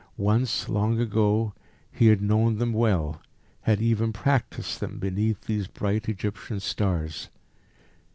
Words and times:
Once, 0.17 0.67
long 0.67 0.99
ago, 0.99 1.53
he 1.91 2.07
had 2.07 2.23
known 2.23 2.57
them 2.57 2.73
well; 2.73 3.21
had 3.61 3.79
even 3.79 4.11
practised 4.11 4.79
them 4.79 4.97
beneath 4.97 5.41
these 5.41 5.67
bright 5.67 6.09
Egyptian 6.09 6.59
stars. 6.59 7.29